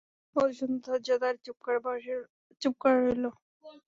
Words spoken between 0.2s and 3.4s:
মধুসূদন ধৈর্য ধরে চুপ করে রইল।